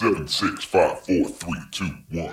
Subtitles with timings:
[0.00, 2.32] Seven, six, five, four, three, two, one.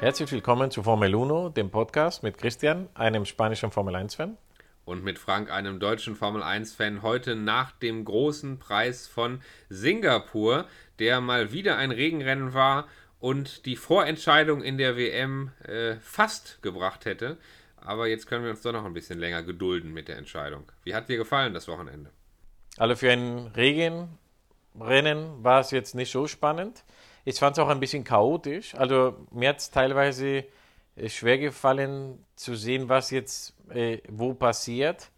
[0.00, 4.36] Herzlich willkommen zu Formel 1, dem Podcast mit Christian, einem spanischen Formel 1-Fan.
[4.84, 9.40] Und mit Frank, einem deutschen Formel 1-Fan, heute nach dem großen Preis von
[9.70, 10.66] Singapur,
[10.98, 12.86] der mal wieder ein Regenrennen war
[13.18, 17.38] und die Vorentscheidung in der WM äh, fast gebracht hätte.
[17.84, 20.64] Aber jetzt können wir uns doch noch ein bisschen länger gedulden mit der Entscheidung.
[20.84, 22.10] Wie hat dir gefallen das Wochenende?
[22.76, 26.84] Also für ein Regenrennen war es jetzt nicht so spannend.
[27.24, 28.74] Ich fand es auch ein bisschen chaotisch.
[28.74, 30.44] Also mir hat es teilweise
[30.96, 35.10] äh, schwer gefallen zu sehen, was jetzt äh, wo passiert.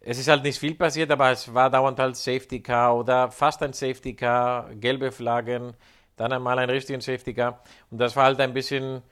[0.00, 3.62] Es ist halt nicht viel passiert, aber es war dauernd halt Safety Car oder fast
[3.62, 5.74] ein Safety Car, gelbe Flaggen,
[6.16, 7.62] dann einmal ein richtigen Safety Car.
[7.90, 9.02] Und das war halt ein bisschen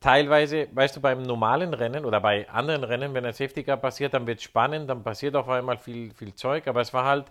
[0.00, 4.14] teilweise, weißt du, beim normalen Rennen oder bei anderen Rennen, wenn ein Safety Car passiert,
[4.14, 7.26] dann wird es spannend, dann passiert auf einmal viel, viel Zeug, aber es war halt,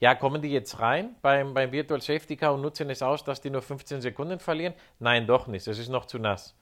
[0.00, 3.40] ja, kommen die jetzt rein beim, beim Virtual Safety Car und nutzen es aus, dass
[3.40, 4.74] die nur 15 Sekunden verlieren?
[4.98, 6.54] Nein, doch nicht, es ist noch zu nass.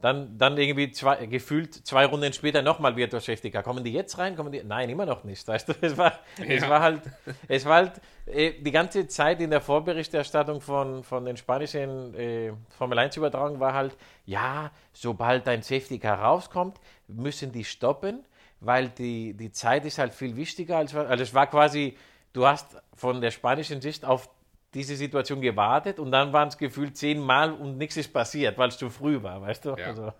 [0.00, 3.62] Dann, dann irgendwie zwei, gefühlt zwei Runden später nochmal Safety Car.
[3.62, 4.36] Kommen die jetzt rein?
[4.36, 4.62] Kommen die?
[4.62, 5.46] Nein, immer noch nicht.
[5.48, 6.44] Weißt du, es war, ja.
[6.46, 7.02] es war halt,
[7.48, 12.52] es war halt äh, die ganze Zeit in der Vorberichterstattung von, von den spanischen äh,
[12.76, 18.24] Formel 1 Übertragungen war halt, ja, sobald ein Safety Car rauskommt, müssen die stoppen,
[18.60, 20.76] weil die, die Zeit ist halt viel wichtiger.
[20.76, 21.96] Als, also es war quasi,
[22.32, 24.28] du hast von der spanischen Sicht auf
[24.74, 28.76] diese Situation gewartet und dann waren es gefühlt zehnmal und nichts ist passiert, weil es
[28.76, 29.76] zu früh war, weißt du?
[29.76, 29.86] Ja.
[29.86, 30.12] Also,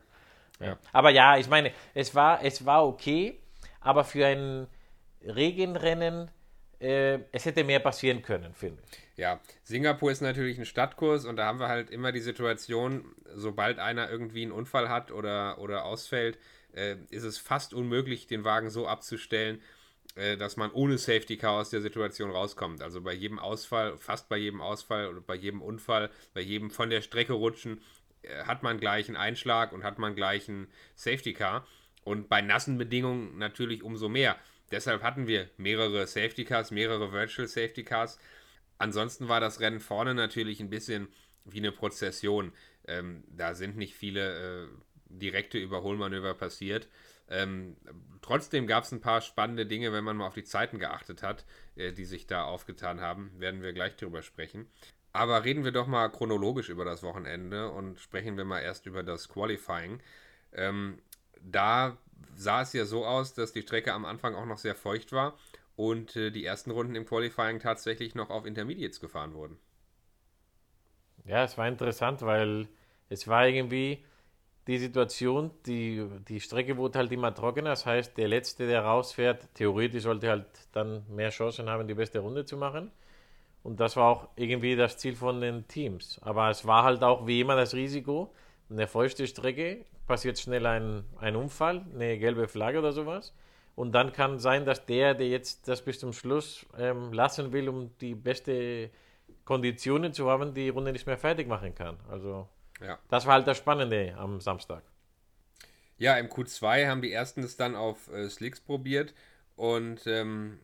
[0.61, 0.79] ja.
[0.93, 3.41] Aber ja, ich meine, es war, es war okay,
[3.81, 4.67] aber für ein
[5.23, 6.31] Regenrennen,
[6.81, 8.99] äh, es hätte mehr passieren können, finde ich.
[9.17, 13.79] Ja, Singapur ist natürlich ein Stadtkurs und da haben wir halt immer die Situation, sobald
[13.79, 16.39] einer irgendwie einen Unfall hat oder, oder ausfällt,
[16.75, 19.61] äh, ist es fast unmöglich, den Wagen so abzustellen,
[20.37, 22.83] dass man ohne Safety Car aus der Situation rauskommt.
[22.83, 26.91] Also bei jedem Ausfall, fast bei jedem Ausfall oder bei jedem Unfall, bei jedem von
[26.91, 27.81] der Strecke rutschen,
[28.23, 31.67] äh, hat man gleich einen Einschlag und hat man gleich einen Safety Car.
[32.05, 34.37] Und bei nassen Bedingungen natürlich umso mehr.
[34.71, 38.19] Deshalb hatten wir mehrere Safety Cars, mehrere Virtual Safety Cars.
[38.79, 41.09] Ansonsten war das Rennen vorne natürlich ein bisschen
[41.45, 42.53] wie eine Prozession.
[42.87, 44.69] Ähm, da sind nicht viele äh,
[45.09, 46.89] direkte Überholmanöver passiert.
[47.29, 47.77] Ähm,
[48.23, 51.45] trotzdem gab es ein paar spannende Dinge, wenn man mal auf die Zeiten geachtet hat,
[51.77, 53.33] äh, die sich da aufgetan haben.
[53.39, 54.67] Werden wir gleich drüber sprechen.
[55.13, 59.03] Aber reden wir doch mal chronologisch über das Wochenende und sprechen wir mal erst über
[59.03, 60.01] das Qualifying.
[60.53, 60.99] Ähm,
[61.41, 61.97] da
[62.35, 65.39] sah es ja so aus, dass die Strecke am Anfang auch noch sehr feucht war
[65.77, 69.59] und äh, die ersten Runden im Qualifying tatsächlich noch auf Intermediates gefahren wurden.
[71.25, 72.69] Ja, es war interessant, weil
[73.09, 74.05] es war irgendwie,
[74.67, 77.71] die Situation, die, die Strecke wurde halt immer trockener.
[77.71, 82.21] Das heißt, der Letzte, der rausfährt, theoretisch sollte halt dann mehr Chancen haben, die beste
[82.21, 82.91] Runde zu machen.
[83.63, 86.19] Und das war auch irgendwie das Ziel von den Teams.
[86.23, 88.33] Aber es war halt auch wie immer das Risiko.
[88.71, 93.35] Eine feuchte Strecke passiert schnell ein, ein Unfall, eine gelbe Flagge oder sowas.
[93.75, 97.69] Und dann kann sein, dass der, der jetzt das bis zum Schluss ähm, lassen will,
[97.69, 98.91] um die beste
[99.45, 101.97] Konditionen zu haben, die Runde nicht mehr fertig machen kann.
[102.09, 102.49] Also
[102.81, 102.99] ja.
[103.09, 104.83] Das war halt das Spannende am Samstag.
[105.97, 109.15] Ja, im Q2 haben die ersten es dann auf äh, Slicks probiert
[109.57, 110.59] und ähm,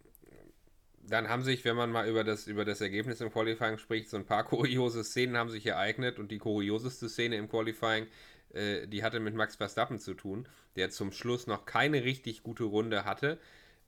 [1.02, 4.16] dann haben sich, wenn man mal über das, über das Ergebnis im Qualifying spricht, so
[4.16, 8.06] ein paar kuriose Szenen haben sich ereignet und die kurioseste Szene im Qualifying,
[8.52, 12.64] äh, die hatte mit Max Verstappen zu tun, der zum Schluss noch keine richtig gute
[12.64, 13.38] Runde hatte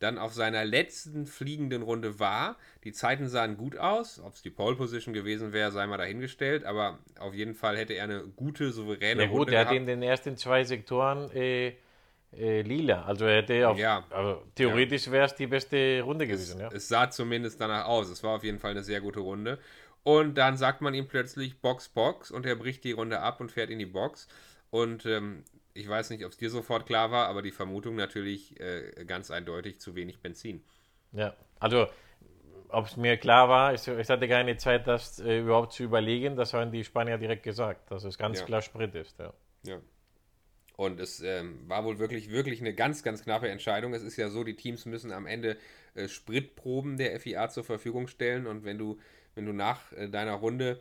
[0.02, 2.56] dann auf seiner letzten fliegenden Runde war.
[2.84, 4.20] Die Zeiten sahen gut aus.
[4.20, 6.64] Ob es die Pole Position gewesen wäre, sei mal dahingestellt.
[6.64, 9.54] Aber auf jeden Fall hätte er eine gute, souveräne ja, gut, Runde.
[9.54, 11.74] Er hat in den ersten zwei Sektoren äh,
[12.36, 13.02] äh, lila.
[13.02, 15.12] Also er hätte auf, ja, also theoretisch ja.
[15.12, 16.56] wäre es die beste Runde gewesen.
[16.56, 16.70] Es, ja.
[16.72, 18.08] es sah zumindest danach aus.
[18.08, 19.58] Es war auf jeden Fall eine sehr gute Runde.
[20.02, 23.52] Und dann sagt man ihm plötzlich Box, Box und er bricht die Runde ab und
[23.52, 24.26] fährt in die Box.
[24.70, 25.44] Und ähm,
[25.74, 29.30] ich weiß nicht, ob es dir sofort klar war, aber die Vermutung natürlich äh, ganz
[29.30, 30.62] eindeutig zu wenig Benzin.
[31.12, 31.88] Ja, also
[32.68, 36.36] ob es mir klar war, ich, ich, hatte keine Zeit, das äh, überhaupt zu überlegen.
[36.36, 38.46] Das haben die Spanier direkt gesagt, dass es ganz ja.
[38.46, 39.18] klar Sprit ist.
[39.18, 39.32] Ja.
[39.64, 39.80] ja.
[40.76, 43.92] Und es ähm, war wohl wirklich, wirklich eine ganz, ganz knappe Entscheidung.
[43.92, 45.58] Es ist ja so, die Teams müssen am Ende
[45.94, 48.46] äh, Spritproben der FIA zur Verfügung stellen.
[48.46, 48.98] Und wenn du,
[49.34, 50.80] wenn du nach äh, deiner Runde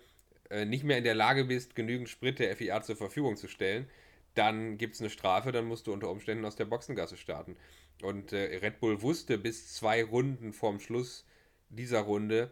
[0.50, 3.90] äh, nicht mehr in der Lage bist, genügend Sprit der FIA zur Verfügung zu stellen,
[4.36, 7.57] dann gibt es eine Strafe, dann musst du unter Umständen aus der Boxengasse starten.
[8.01, 11.25] Und äh, Red Bull wusste bis zwei Runden vorm Schluss
[11.69, 12.51] dieser Runde,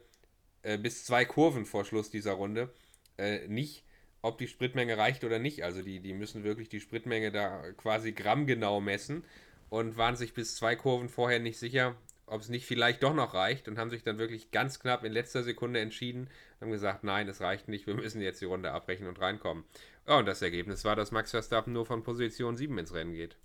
[0.61, 2.73] äh, bis zwei Kurven vor Schluss dieser Runde,
[3.17, 3.83] äh, nicht,
[4.21, 5.63] ob die Spritmenge reicht oder nicht.
[5.63, 9.23] Also die, die müssen wirklich die Spritmenge da quasi grammgenau messen.
[9.69, 13.33] und waren sich bis zwei Kurven vorher nicht sicher, ob es nicht vielleicht doch noch
[13.33, 16.29] reicht und haben sich dann wirklich ganz knapp in letzter Sekunde entschieden,
[16.61, 19.63] haben gesagt, nein, es reicht nicht, wir müssen jetzt die Runde abbrechen und reinkommen.
[20.09, 23.37] Ja, und das Ergebnis war, dass Max Verstappen nur von Position 7 ins Rennen geht.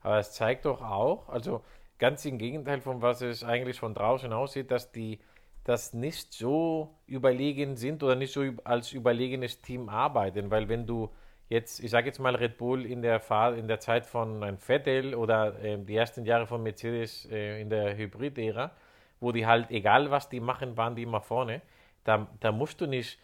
[0.00, 1.62] Aber es zeigt doch auch, also
[2.00, 5.20] ganz im Gegenteil von was es eigentlich von draußen aussieht, dass die
[5.62, 11.08] das nicht so überlegen sind oder nicht so als überlegenes Team arbeiten, weil wenn du
[11.48, 14.58] jetzt, ich sage jetzt mal Red Bull in der Fahr in der Zeit von ein
[14.58, 18.72] Vettel oder äh, die ersten Jahre von Mercedes äh, in der Hybrid-Ära,
[19.20, 21.62] wo die halt, egal was die machen, waren die immer vorne,
[22.02, 23.20] da, da musst du nicht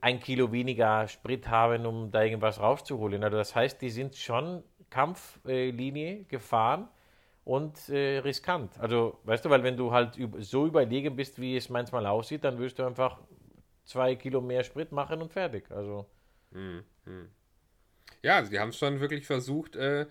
[0.00, 3.24] ein Kilo weniger Sprit haben, um da irgendwas rauszuholen.
[3.24, 6.88] Also das heißt, die sind schon Kampflinie gefahren
[7.44, 8.78] und äh, riskant.
[8.78, 12.58] Also, weißt du, weil wenn du halt so überlegen bist, wie es manchmal aussieht, dann
[12.58, 13.18] wirst du einfach
[13.84, 15.70] zwei Kilo mehr Sprit machen und fertig.
[15.70, 16.06] Also.
[16.52, 17.28] Hm, hm.
[18.22, 20.06] Ja, also die haben es schon wirklich versucht, äh,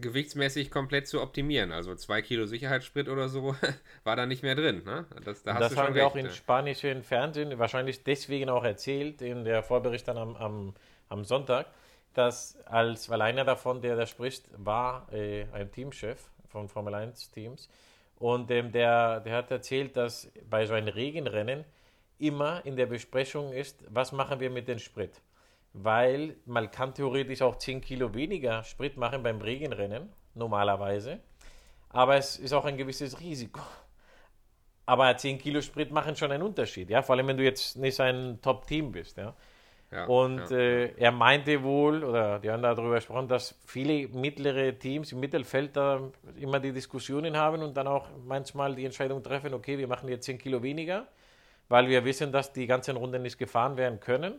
[0.00, 1.72] gewichtsmäßig komplett zu optimieren.
[1.72, 3.54] Also zwei Kilo Sicherheitssprit oder so
[4.04, 4.82] war da nicht mehr drin.
[4.84, 5.06] Ne?
[5.24, 9.44] Das, da das haben wir recht, auch im spanischen Fernsehen wahrscheinlich deswegen auch erzählt, in
[9.44, 10.74] der Vorbericht dann am, am,
[11.08, 11.66] am Sonntag,
[12.14, 17.30] dass als, weil einer davon, der da spricht, war äh, ein Teamchef von Formel 1
[17.30, 17.68] Teams
[18.16, 21.64] und ähm, der, der hat erzählt, dass bei so einem Regenrennen
[22.18, 25.20] immer in der Besprechung ist, was machen wir mit dem Sprit
[25.74, 31.18] weil man kann theoretisch auch 10 Kilo weniger Sprit machen beim Regenrennen, normalerweise.
[31.90, 33.60] Aber es ist auch ein gewisses Risiko.
[34.86, 37.98] Aber 10 Kilo Sprit machen schon einen Unterschied, ja, vor allem wenn du jetzt nicht
[38.00, 39.34] ein Top-Team bist, ja.
[39.90, 40.56] ja und ja.
[40.56, 45.74] Äh, er meinte wohl, oder die haben darüber gesprochen, dass viele mittlere Teams im Mittelfeld
[45.74, 46.02] da
[46.38, 50.26] immer die Diskussionen haben und dann auch manchmal die Entscheidung treffen, okay, wir machen jetzt
[50.26, 51.08] 10 Kilo weniger,
[51.68, 54.34] weil wir wissen, dass die ganzen Runden nicht gefahren werden können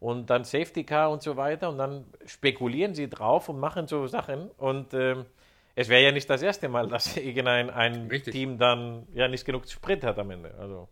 [0.00, 4.06] und dann Safety Car und so weiter und dann spekulieren sie drauf und machen so
[4.06, 5.26] Sachen und ähm,
[5.76, 9.68] es wäre ja nicht das erste Mal, dass irgendein ein Team dann ja nicht genug
[9.68, 10.54] Sprit hat am Ende.
[10.58, 10.88] Also.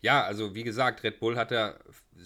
[0.00, 1.76] Ja, also wie gesagt, Red Bull hat ja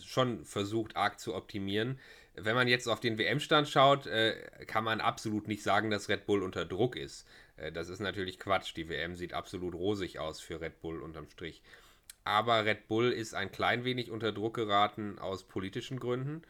[0.03, 1.99] schon versucht, arg zu optimieren.
[2.35, 4.35] Wenn man jetzt auf den WM-Stand schaut, äh,
[4.67, 7.27] kann man absolut nicht sagen, dass Red Bull unter Druck ist.
[7.57, 8.75] Äh, das ist natürlich Quatsch.
[8.77, 11.63] Die WM sieht absolut rosig aus für Red Bull unterm Strich
[12.27, 16.43] aber Red Bull ist ein klein wenig unter Druck geraten aus politischen Gründen.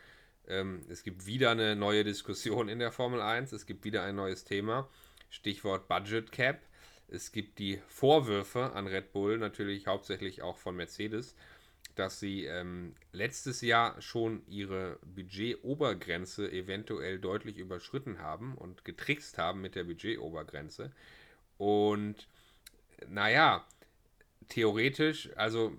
[0.49, 4.17] Ähm, es gibt wieder eine neue Diskussion in der Formel 1, es gibt wieder ein
[4.17, 4.89] neues Thema,
[5.29, 6.61] Stichwort Budget Cap.
[7.09, 11.37] Es gibt die Vorwürfe an Red Bull, natürlich hauptsächlich auch von Mercedes,
[11.95, 19.61] dass sie ähm, letztes Jahr schon ihre Budgetobergrenze eventuell deutlich überschritten haben und getrickst haben
[19.61, 20.91] mit der Budgetobergrenze.
[21.59, 22.27] Und
[23.09, 23.67] naja,
[24.49, 25.73] theoretisch, also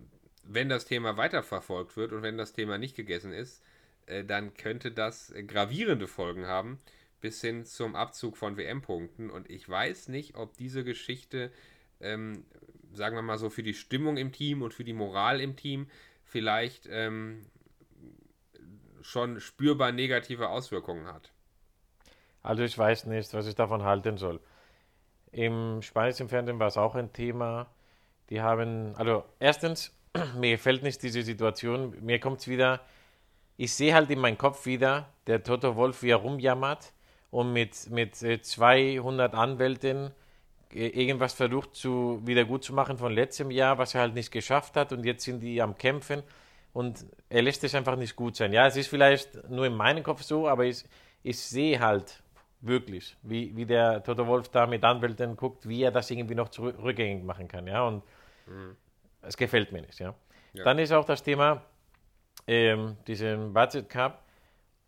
[0.44, 3.64] wenn das Thema weiterverfolgt wird und wenn das Thema nicht gegessen ist,
[4.06, 6.80] äh, dann könnte das gravierende Folgen haben,
[7.20, 9.30] bis hin zum Abzug von WM-Punkten.
[9.30, 11.52] Und ich weiß nicht, ob diese Geschichte,
[12.00, 12.46] ähm,
[12.94, 15.90] sagen wir mal so, für die Stimmung im Team und für die Moral im Team
[16.24, 17.46] vielleicht ähm,
[19.02, 21.32] schon spürbar negative Auswirkungen hat.
[22.44, 24.40] Also ich weiß nicht, was ich davon halten soll.
[25.32, 27.70] Im spanischen Fernsehen war es auch ein Thema.
[28.30, 29.94] Die haben, also erstens,
[30.36, 31.96] mir gefällt nicht diese Situation.
[32.02, 32.82] Mir kommt es wieder,
[33.58, 36.94] ich sehe halt in meinem Kopf wieder, der Toto Wolf, wie er rumjammert
[37.32, 40.12] und mit, mit 200 äh, Anwälten
[40.74, 44.32] äh, irgendwas versucht zu, wieder gut zu machen von letztem Jahr, was er halt nicht
[44.32, 46.24] geschafft hat und jetzt sind die am Kämpfen
[46.74, 48.54] und er lässt es einfach nicht gut sein.
[48.54, 50.84] Ja, es ist vielleicht nur in meinem Kopf so, aber ich,
[51.24, 52.22] ich sehe halt
[52.62, 56.50] wirklich, wie, wie der Toto Wolf da mit Anwälten guckt, wie er das irgendwie noch
[56.60, 57.68] rückgängig machen kann.
[57.68, 58.04] Ja, und
[58.48, 58.76] Mhm.
[59.22, 60.00] Es gefällt mir nicht.
[60.00, 60.14] Ja?
[60.54, 60.64] ja?
[60.64, 61.64] Dann ist auch das Thema,
[62.48, 64.24] ähm, diesen Budget Cup,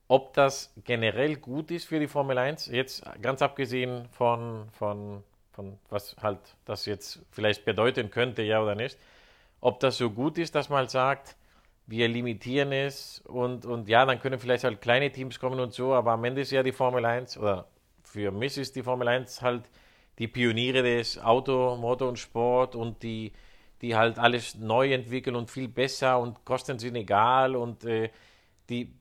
[0.08, 5.78] ob das generell gut ist für die Formel 1, jetzt ganz abgesehen von, von, von
[5.90, 8.98] was halt das jetzt vielleicht bedeuten könnte, ja oder nicht,
[9.62, 11.36] ob das so gut ist, dass man halt sagt,
[11.86, 15.94] wir limitieren es und, und ja, dann können vielleicht halt kleine Teams kommen und so,
[15.94, 17.68] aber am Ende ist ja die Formel 1 oder
[18.04, 19.70] für mich ist die Formel 1 halt
[20.18, 23.32] die Pioniere des Auto, Motor und Sport und die,
[23.82, 28.10] die halt alles neu entwickeln und viel besser und Kosten sind egal und äh,
[28.70, 28.94] die,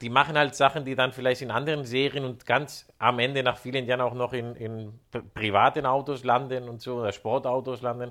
[0.00, 3.56] die machen halt Sachen, die dann vielleicht in anderen Serien und ganz am Ende nach
[3.56, 4.98] vielen Jahren auch noch in, in
[5.34, 8.10] privaten Autos landen und so oder Sportautos landen.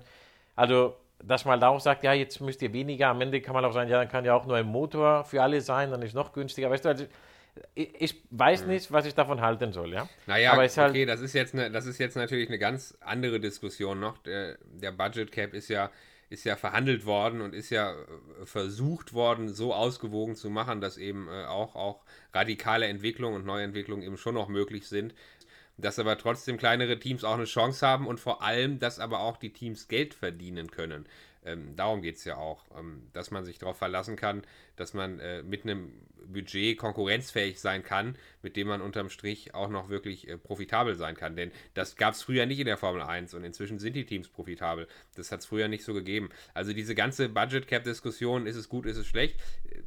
[0.55, 3.63] Also, dass man da auch sagt, ja, jetzt müsst ihr weniger, am Ende kann man
[3.65, 6.13] auch sagen, ja, dann kann ja auch nur ein Motor für alle sein, dann ist
[6.13, 6.70] noch günstiger.
[6.70, 7.05] Weißt du, also,
[7.74, 8.67] ich, weiß hm.
[8.70, 10.10] nicht, was ich davon halten soll, ja.
[10.27, 13.39] Naja, Aber halt okay, das ist, jetzt eine, das ist jetzt natürlich eine ganz andere
[13.39, 14.17] Diskussion noch.
[14.20, 15.89] Der, der Budget Cap ist ja
[16.35, 20.97] ist ja verhandelt worden und ist ja äh, versucht worden, so ausgewogen zu machen, dass
[20.97, 25.15] eben äh, auch, auch radikale Entwicklungen und Neuentwicklungen eben schon noch möglich sind.
[25.77, 29.37] dass aber trotzdem kleinere Teams auch eine Chance haben und vor allem, dass aber auch
[29.37, 31.05] die Teams Geld verdienen können.
[31.45, 34.43] Ähm, darum geht es ja auch, ähm, dass man sich darauf verlassen kann,
[34.77, 35.91] dass man äh, mit einem
[36.32, 41.15] Budget konkurrenzfähig sein kann, mit dem man unterm Strich auch noch wirklich äh, profitabel sein
[41.15, 41.36] kann.
[41.36, 44.29] Denn das gab es früher nicht in der Formel 1 und inzwischen sind die Teams
[44.29, 44.88] profitabel.
[45.15, 46.29] Das hat es früher nicht so gegeben.
[46.53, 49.39] Also diese ganze Budget Cap-Diskussion, ist es gut, ist es schlecht,
[49.70, 49.82] äh,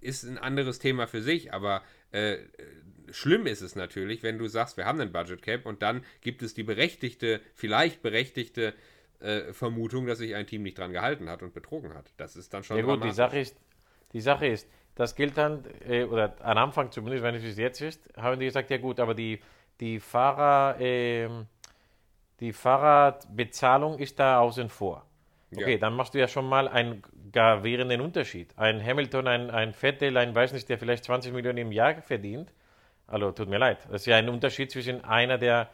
[0.00, 1.82] ist ein anderes Thema für sich, aber
[2.12, 2.38] äh,
[3.10, 6.42] schlimm ist es natürlich, wenn du sagst, wir haben einen Budget Cap und dann gibt
[6.42, 8.74] es die berechtigte, vielleicht berechtigte
[9.20, 12.12] äh, Vermutung, dass sich ein Team nicht dran gehalten hat und betrogen hat.
[12.16, 12.76] Das ist dann schon.
[12.76, 13.56] Ja gut, die Sache ist,
[14.12, 17.80] die Sache ist, das gilt dann, äh, oder am Anfang zumindest, wenn es bis jetzt
[17.80, 19.40] ist, haben die gesagt, ja gut, aber die,
[19.78, 21.28] die Fahrer, äh,
[22.40, 25.06] die Fahrradbezahlung ist da außen vor.
[25.54, 25.78] Okay, ja.
[25.78, 28.52] dann machst du ja schon mal einen gravierenden Unterschied.
[28.58, 32.52] Ein Hamilton, ein, ein Vettel, ein weiß nicht, der vielleicht 20 Millionen im Jahr verdient.
[33.06, 33.78] Also tut mir leid.
[33.90, 35.68] Das ist ja ein Unterschied zwischen einer, der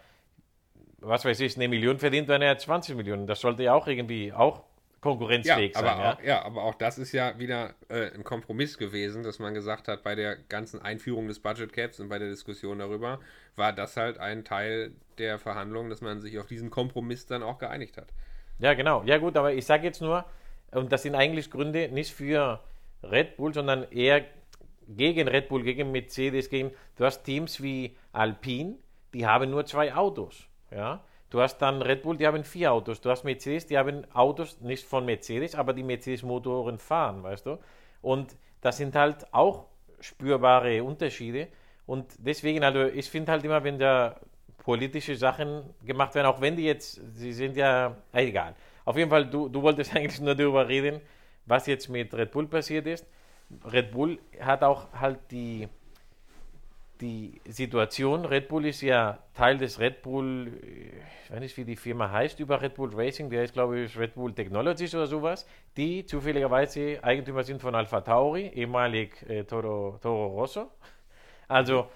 [1.03, 3.27] was weiß ich, eine Million verdient, wenn er 20 Millionen.
[3.27, 4.63] Das sollte ja auch irgendwie auch
[5.03, 5.99] konkurrenzfähig ja, sein.
[5.99, 6.13] ja?
[6.13, 9.89] Auch, ja, aber auch das ist ja wieder äh, ein Kompromiss gewesen, dass man gesagt
[9.89, 13.21] hat, bei der ganzen Einführung des Budget Caps und bei der Diskussion darüber,
[13.57, 17.59] war das halt ein Teil der Verhandlungen, dass man sich auf diesen Kompromiss dann auch
[17.59, 18.09] geeinigt hat.
[18.59, 19.03] Ja, genau.
[19.05, 20.25] Ja, gut, aber ich sage jetzt nur,
[20.71, 22.61] und das sind eigentlich Gründe nicht für
[23.03, 24.25] Red Bull, sondern eher
[24.89, 26.71] gegen Red Bull, gegen Mercedes, gegen.
[26.97, 28.77] Du hast Teams wie Alpine,
[29.13, 30.45] die haben nur zwei Autos.
[30.71, 31.05] Ja?
[31.33, 33.01] Du hast dann Red Bull, die haben vier Autos.
[33.01, 37.59] Du hast Mercedes, die haben Autos nicht von Mercedes, aber die Mercedes-Motoren fahren, weißt du?
[38.03, 39.65] Und das sind halt auch
[40.01, 41.49] spürbare Unterschiede.
[41.87, 44.21] Und deswegen, also ich finde halt immer, wenn da
[44.59, 48.55] politische Sachen gemacht werden, auch wenn die jetzt, sie sind ja, egal.
[48.85, 51.01] Auf jeden Fall, du, du wolltest eigentlich nur darüber reden,
[51.47, 53.07] was jetzt mit Red Bull passiert ist.
[53.65, 55.67] Red Bull hat auch halt die,
[57.03, 60.53] die Situation, Red Bull ist ja Teil des Red Bull,
[61.25, 63.99] ich weiß nicht, wie die Firma heißt, über Red Bull Racing, der ist, glaube ich,
[63.99, 69.99] Red Bull Technologies oder sowas, die zufälligerweise Eigentümer sind von Alpha Tauri, ehemalig äh, Toro,
[70.01, 70.71] Toro Rosso.
[71.49, 71.89] Also,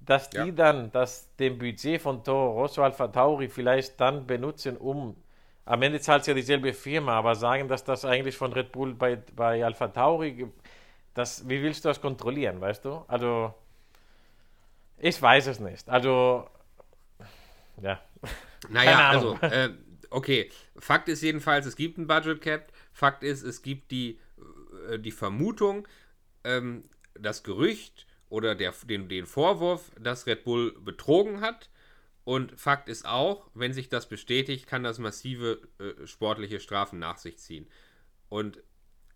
[0.00, 0.50] dass die ja.
[0.50, 5.16] dann das dem Budget von Toro Rosso Alpha Tauri vielleicht dann benutzen, um
[5.66, 8.94] am Ende zahlt es ja dieselbe Firma, aber sagen, dass das eigentlich von Red Bull
[8.94, 10.46] bei, bei Alpha Tauri,
[11.12, 13.04] das, wie willst du das kontrollieren, weißt du?
[13.08, 13.52] Also,
[14.98, 15.88] ich weiß es nicht.
[15.88, 16.48] Also,
[17.82, 18.00] ja.
[18.68, 19.70] Naja, also, äh,
[20.10, 20.50] okay.
[20.78, 22.72] Fakt ist jedenfalls, es gibt ein Budget Cap.
[22.92, 24.18] Fakt ist, es gibt die,
[24.90, 25.86] äh, die Vermutung,
[26.44, 26.84] ähm,
[27.14, 31.70] das Gerücht oder der, den, den Vorwurf, dass Red Bull betrogen hat.
[32.24, 37.18] Und Fakt ist auch, wenn sich das bestätigt, kann das massive äh, sportliche Strafen nach
[37.18, 37.68] sich ziehen.
[38.28, 38.62] Und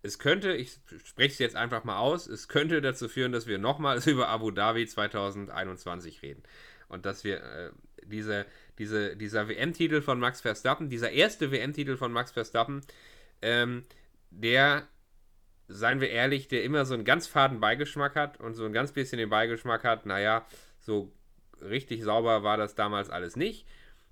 [0.03, 3.57] es könnte, ich spreche es jetzt einfach mal aus, es könnte dazu führen, dass wir
[3.57, 6.43] nochmals über Abu Dhabi 2021 reden.
[6.87, 7.71] Und dass wir äh,
[8.05, 8.45] diese,
[8.77, 12.81] diese, dieser WM-Titel von Max Verstappen, dieser erste WM-Titel von Max Verstappen,
[13.41, 13.85] ähm,
[14.29, 14.87] der,
[15.67, 18.91] seien wir ehrlich, der immer so einen ganz faden Beigeschmack hat und so ein ganz
[18.91, 20.45] bisschen den Beigeschmack hat, naja,
[20.79, 21.13] so
[21.61, 23.65] richtig sauber war das damals alles nicht.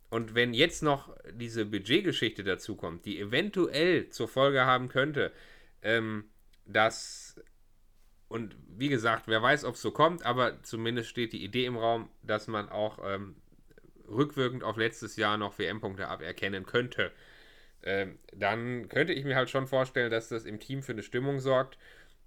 [0.09, 5.31] Und wenn jetzt noch diese Budgetgeschichte dazu kommt, die eventuell zur Folge haben könnte,
[5.81, 6.25] ähm,
[6.65, 7.41] dass,
[8.27, 11.77] und wie gesagt, wer weiß, ob es so kommt, aber zumindest steht die Idee im
[11.77, 13.35] Raum, dass man auch ähm,
[14.07, 17.11] rückwirkend auf letztes Jahr noch WM-Punkte aberkennen könnte.
[17.83, 21.39] Ähm, dann könnte ich mir halt schon vorstellen, dass das im Team für eine Stimmung
[21.39, 21.77] sorgt,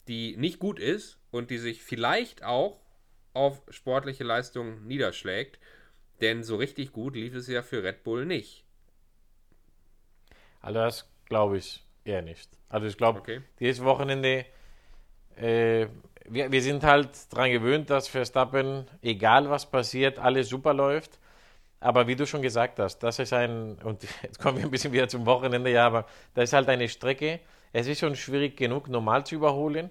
[0.08, 2.80] die nicht gut ist und die sich vielleicht auch
[3.34, 5.58] auf sportliche Leistungen niederschlägt.
[6.20, 8.64] Denn so richtig gut lief es ja für Red Bull nicht.
[10.60, 12.50] Also das glaube ich eher nicht.
[12.68, 13.42] Also ich glaube, okay.
[13.58, 14.46] dieses Wochenende,
[15.36, 15.86] äh,
[16.26, 21.18] wir, wir sind halt daran gewöhnt, dass Verstappen, egal was passiert, alles super läuft.
[21.80, 24.92] Aber wie du schon gesagt hast, das ist ein, und jetzt kommen wir ein bisschen
[24.92, 27.40] wieder zum Wochenende, ja, aber das ist halt eine Strecke.
[27.72, 29.90] Es ist schon schwierig genug, normal zu überholen.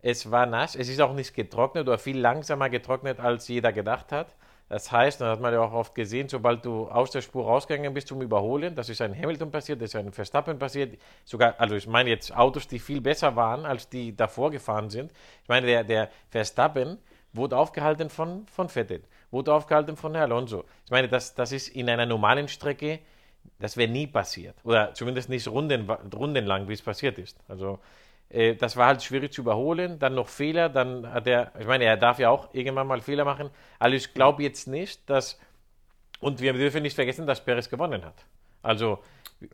[0.00, 4.12] Es war nass, es ist auch nicht getrocknet oder viel langsamer getrocknet, als jeder gedacht
[4.12, 4.34] hat.
[4.68, 7.94] Das heißt, das hat man ja auch oft gesehen, sobald du aus der Spur rausgegangen
[7.94, 11.74] bist zum Überholen, das ist ein Hamilton passiert, das ist ein Verstappen passiert, sogar, also
[11.74, 15.10] ich meine jetzt Autos, die viel besser waren, als die davor gefahren sind.
[15.42, 16.98] Ich meine, der, der Verstappen
[17.32, 20.64] wurde aufgehalten von, von Vettel, wurde aufgehalten von Alonso.
[20.84, 23.00] Ich meine, das, das ist in einer normalen Strecke,
[23.58, 24.56] das wäre nie passiert.
[24.64, 27.38] Oder zumindest nicht runden, rundenlang, wie es passiert ist.
[27.48, 27.78] Also
[28.30, 29.98] äh, das war halt schwierig zu überholen.
[29.98, 33.24] Dann noch Fehler, dann hat er, ich meine, er darf ja auch irgendwann mal Fehler
[33.24, 33.50] machen.
[33.78, 35.38] Also ich glaube jetzt nicht, dass,
[36.20, 38.24] und wir dürfen nicht vergessen, dass Perez gewonnen hat.
[38.62, 38.98] Also.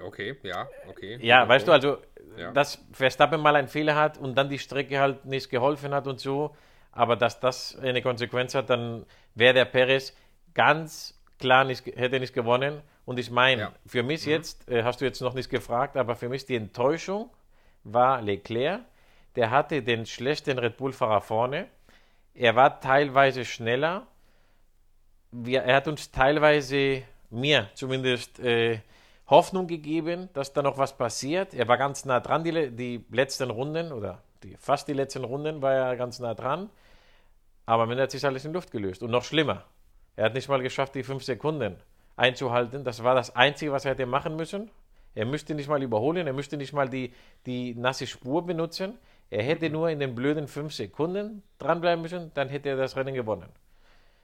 [0.00, 1.19] Okay, ja, okay.
[1.21, 1.49] Ja, okay.
[1.50, 1.99] weißt du, also,
[2.38, 2.52] ja.
[2.52, 6.21] dass Verstappen mal einen Fehler hat und dann die Strecke halt nicht geholfen hat und
[6.21, 6.57] so,
[6.90, 9.04] aber dass das eine Konsequenz hat, dann
[9.35, 10.16] wäre der Perez
[10.54, 12.81] ganz klar nicht, hätte nicht gewonnen.
[13.04, 13.73] Und ich meine, Ja.
[13.87, 17.28] für mich jetzt, äh, hast du jetzt noch nicht gefragt, aber für mich die Enttäuschung
[17.85, 18.83] war Leclerc.
[19.37, 21.67] Der hatte den schlechten Red Bull-Fahrer vorne.
[22.35, 24.07] Er war teilweise schneller.
[25.31, 28.81] Wir, er hat uns teilweise, mir zumindest, äh,
[29.26, 31.55] Hoffnung gegeben, dass da noch was passiert.
[31.55, 35.62] Er war ganz nah dran, die, die letzten Runden oder die, fast die letzten Runden
[35.62, 36.71] war er ganz nah dran.
[37.67, 39.03] Aber am hat sich alles in Luft gelöst.
[39.03, 39.64] Und noch schlimmer,
[40.17, 41.76] er hat nicht mal geschafft, die fünf Sekunden
[42.17, 42.85] einzuhalten.
[42.85, 44.71] Das war das Einzige, was er hätte machen müssen.
[45.14, 47.12] Er müsste nicht mal überholen, er müsste nicht mal die,
[47.47, 48.99] die nasse Spur benutzen.
[49.30, 53.14] Er hätte nur in den blöden fünf Sekunden dranbleiben müssen, dann hätte er das Rennen
[53.14, 53.49] gewonnen.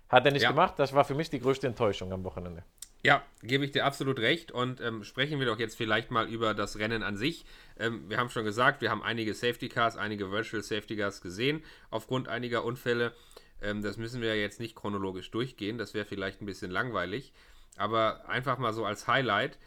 [0.08, 0.50] Hat er nicht Ja.
[0.50, 2.64] gemacht, das war für mich die größte Enttäuschung am Wochenende.
[3.02, 4.52] Ja, gebe ich dir absolut recht.
[4.52, 7.46] Und ähm, sprechen wir doch jetzt vielleicht mal über das Rennen an sich.
[7.78, 11.62] Ähm, wir haben schon gesagt, wir haben einige Safety Cars, einige Virtual Safety Cars gesehen,
[11.90, 13.14] aufgrund einiger Unfälle.
[13.62, 17.32] Ähm, das müssen wir jetzt nicht chronologisch durchgehen, das wäre vielleicht ein bisschen langweilig.
[17.76, 19.58] Aber einfach mal so als Highlight,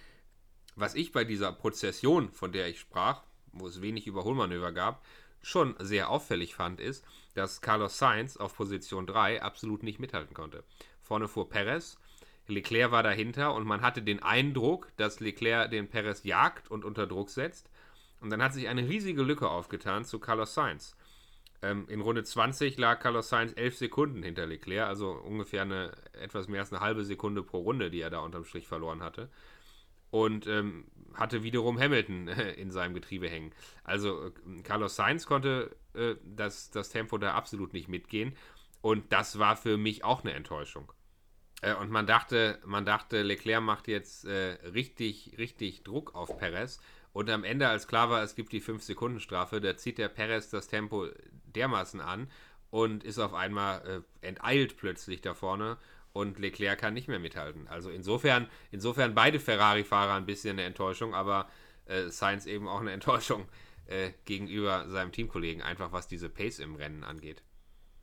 [0.75, 5.03] was ich bei dieser Prozession, von der ich sprach, wo es wenig Überholmanöver gab,
[5.41, 10.63] schon sehr auffällig fand, ist, dass Carlos Sainz auf Position 3 absolut nicht mithalten konnte.
[11.01, 11.97] Vorne fuhr Perez,
[12.47, 17.07] Leclerc war dahinter und man hatte den Eindruck, dass Leclerc den Perez jagt und unter
[17.07, 17.69] Druck setzt.
[18.19, 20.95] Und dann hat sich eine riesige Lücke aufgetan zu Carlos Sainz.
[21.61, 26.47] Ähm, in Runde 20 lag Carlos Sainz 11 Sekunden hinter Leclerc, also ungefähr eine etwas
[26.47, 29.29] mehr als eine halbe Sekunde pro Runde, die er da unterm Strich verloren hatte.
[30.13, 33.51] Und ähm, hatte wiederum Hamilton äh, in seinem Getriebe hängen.
[33.83, 38.35] Also äh, Carlos Sainz konnte äh, das, das Tempo da absolut nicht mitgehen.
[38.81, 40.91] Und das war für mich auch eine Enttäuschung.
[41.61, 46.79] Äh, und man dachte, man dachte, Leclerc macht jetzt äh, richtig, richtig Druck auf Perez.
[47.11, 50.67] Und am Ende, als klar war, es gibt die 5-Sekunden-Strafe, da zieht der Perez das
[50.67, 51.07] Tempo
[51.45, 52.29] dermaßen an
[52.69, 55.77] und ist auf einmal äh, enteilt plötzlich da vorne
[56.13, 57.67] und Leclerc kann nicht mehr mithalten.
[57.67, 61.47] Also insofern, insofern beide Ferrari-Fahrer ein bisschen eine Enttäuschung, aber
[61.85, 63.45] äh, Sainz eben auch eine Enttäuschung
[63.87, 67.43] äh, gegenüber seinem Teamkollegen, einfach was diese Pace im Rennen angeht.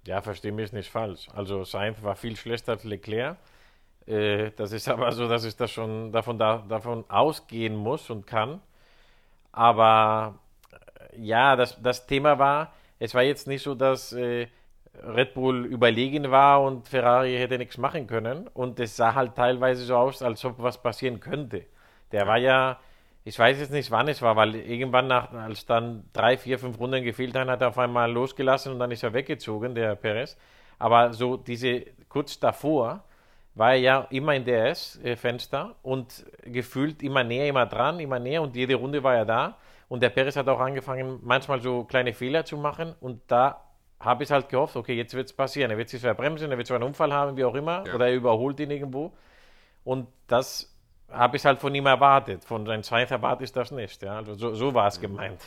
[0.06, 1.28] Ja, verstehe mich nicht falsch.
[1.32, 3.38] Also Sainz war viel schlechter als Leclerc.
[4.06, 8.26] Äh, das ist aber so, dass ich das schon davon, da, davon ausgehen muss und
[8.26, 8.60] kann.
[9.52, 10.38] Aber
[10.72, 14.48] äh, ja, das, das Thema war, es war jetzt nicht so, dass äh,
[15.02, 18.48] Red Bull überlegen war und Ferrari hätte nichts machen können.
[18.48, 21.64] Und es sah halt teilweise so aus, als ob was passieren könnte.
[22.12, 22.78] Der war ja,
[23.24, 26.78] ich weiß jetzt nicht, wann es war, weil irgendwann, nach, als dann drei, vier, fünf
[26.78, 30.36] Runden gefehlt haben, hat er auf einmal losgelassen und dann ist er weggezogen, der Perez.
[30.78, 33.04] Aber so diese, kurz davor,
[33.54, 38.56] war er ja immer in DRS-Fenster und gefühlt immer näher, immer dran, immer näher und
[38.56, 39.56] jede Runde war er da.
[39.88, 43.60] Und der Perez hat auch angefangen, manchmal so kleine Fehler zu machen und da
[44.00, 45.70] habe ich halt gehofft, okay, jetzt wird es passieren.
[45.70, 47.94] Er wird sich verbremsen, er wird so einen Unfall haben, wie auch immer, Ja.
[47.94, 49.12] oder er überholt ihn irgendwo.
[49.84, 50.74] Und das
[51.10, 52.44] habe ich halt von ihm erwartet.
[52.44, 54.02] Von seinem Zweiter erwarte ich das nicht.
[54.02, 54.16] Ja?
[54.16, 55.42] Also so, so war es gemeint.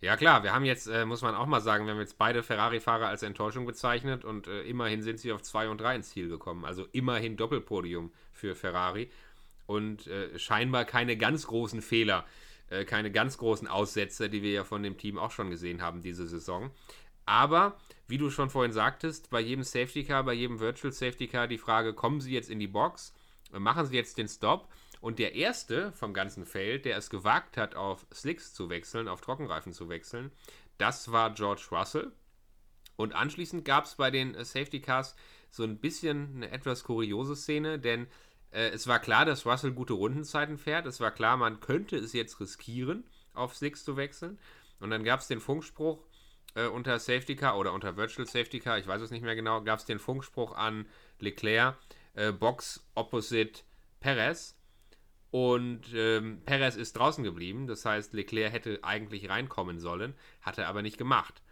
[0.00, 2.42] Ja klar, wir haben jetzt, äh, muss man auch mal sagen, wir haben jetzt beide
[2.42, 6.28] Ferrari-Fahrer als Enttäuschung bezeichnet und äh, immerhin sind sie auf 2 und 3 ins Ziel
[6.28, 6.64] gekommen.
[6.64, 9.10] Also immerhin Doppelpodium für Ferrari
[9.66, 12.24] und äh, scheinbar keine ganz großen Fehler,
[12.70, 16.00] äh, keine ganz großen Aussetzer, die wir ja von dem Team auch schon gesehen haben
[16.00, 16.70] diese Saison.
[17.24, 17.76] Aber,
[18.06, 21.58] wie du schon vorhin sagtest, bei jedem Safety Car, bei jedem Virtual Safety Car die
[21.58, 23.12] Frage, kommen sie jetzt in die Box,
[23.52, 24.68] äh, machen sie jetzt den Stop
[25.00, 29.20] und der erste vom ganzen Feld, der es gewagt hat, auf Slicks zu wechseln, auf
[29.20, 30.30] Trockenreifen zu wechseln,
[30.78, 32.12] das war George Russell.
[32.96, 35.16] Und anschließend gab es bei den äh, Safety Cars
[35.50, 38.06] so ein bisschen eine etwas kuriose Szene, denn
[38.50, 40.86] äh, es war klar, dass Russell gute Rundenzeiten fährt.
[40.86, 43.04] Es war klar, man könnte es jetzt riskieren,
[43.34, 44.38] auf Slicks zu wechseln.
[44.80, 46.04] Und dann gab es den Funkspruch
[46.54, 49.62] äh, unter Safety Car oder unter Virtual Safety Car, ich weiß es nicht mehr genau,
[49.62, 50.86] gab es den Funkspruch an
[51.20, 51.76] Leclerc,
[52.14, 53.62] äh, Box Opposite
[54.00, 54.54] Perez.
[55.30, 60.68] Und ähm, Perez ist draußen geblieben, das heißt, Leclerc hätte eigentlich reinkommen sollen, hat er
[60.68, 61.42] aber nicht gemacht.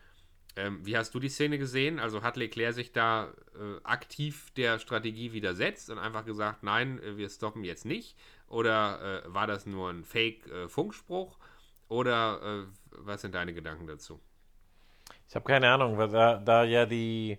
[0.57, 1.99] Ähm, wie hast du die Szene gesehen?
[1.99, 7.17] Also hat Leclerc sich da äh, aktiv der Strategie widersetzt und einfach gesagt, nein, äh,
[7.17, 8.17] wir stoppen jetzt nicht?
[8.49, 11.37] Oder äh, war das nur ein Fake-Funkspruch?
[11.89, 14.21] Oder äh, was sind deine Gedanken dazu?
[15.29, 17.39] Ich habe keine Ahnung, weil da, da ja die,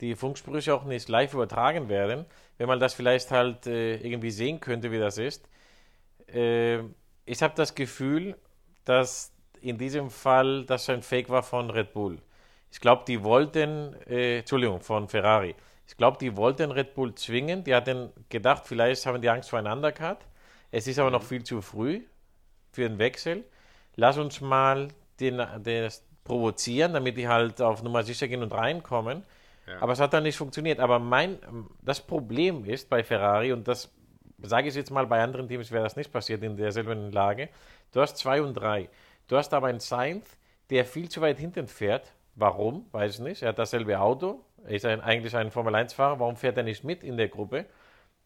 [0.00, 2.26] die Funksprüche auch nicht live übertragen werden,
[2.58, 5.48] wenn man das vielleicht halt äh, irgendwie sehen könnte, wie das ist.
[6.28, 6.80] Äh,
[7.24, 8.36] ich habe das Gefühl,
[8.84, 12.20] dass in diesem Fall das ein Fake war von Red Bull.
[12.72, 15.54] Ich glaube, die wollten, äh, Entschuldigung, von Ferrari.
[15.86, 17.64] Ich glaube, die wollten Red Bull zwingen.
[17.64, 20.18] Die hatten gedacht, vielleicht haben die Angst vor einem Undercut.
[20.70, 22.00] Es ist aber noch viel zu früh
[22.72, 23.44] für einen Wechsel.
[23.94, 24.88] Lass uns mal
[25.20, 29.22] den, das provozieren, damit die halt auf Nummer sicher gehen und reinkommen.
[29.66, 29.82] Ja.
[29.82, 30.80] Aber es hat dann nicht funktioniert.
[30.80, 31.38] Aber mein,
[31.82, 33.92] das Problem ist bei Ferrari, und das
[34.40, 37.50] sage ich jetzt mal, bei anderen Teams wäre das nicht passiert in derselben Lage.
[37.92, 38.88] Du hast zwei und drei.
[39.28, 40.38] Du hast aber einen Sainz,
[40.70, 42.12] der viel zu weit hinten fährt.
[42.34, 42.86] Warum?
[42.92, 43.42] Weiß ich nicht.
[43.42, 44.44] Er hat dasselbe Auto.
[44.64, 46.20] Er ist ein, eigentlich ein Formel-1-Fahrer.
[46.20, 47.66] Warum fährt er nicht mit in der Gruppe?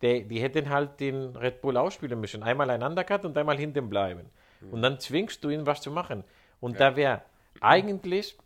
[0.02, 2.42] Der, die hätten halt den Red Bull ausspielen müssen.
[2.42, 4.30] Einmal ein Undercut und einmal hinten bleiben.
[4.60, 4.72] Mhm.
[4.72, 6.24] Und dann zwingst du ihn, was zu machen.
[6.60, 6.90] Und ja.
[6.90, 7.22] da wäre
[7.60, 8.36] eigentlich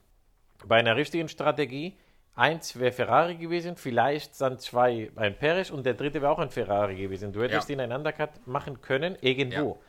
[0.67, 1.97] bei einer richtigen Strategie
[2.41, 6.49] Eins wäre Ferrari gewesen, vielleicht dann zwei ein Perez und der dritte wäre auch ein
[6.49, 7.33] Ferrari gewesen.
[7.33, 7.75] Du hättest ja.
[7.75, 9.75] ihn einen Undercut machen können, irgendwo.
[9.75, 9.81] Ja.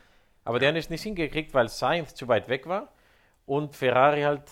[0.44, 2.88] Aber der hat es nicht hingekriegt, weil Sainz zu weit weg war
[3.46, 4.42] und Ferrari halt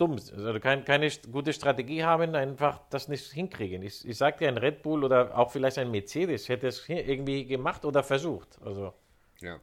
[0.00, 3.82] dumm, also kein, keine gute Strategie haben, einfach das nicht hinkriegen.
[3.82, 7.84] Ich, ich sagte, ein Red Bull oder auch vielleicht ein Mercedes hätte es irgendwie gemacht
[7.84, 8.58] oder versucht.
[8.64, 8.94] Also.
[9.40, 9.60] Ja.